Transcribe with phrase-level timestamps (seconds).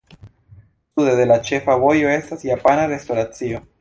[0.95, 3.63] Sude de la ĉefa vojo estas japana restoracio.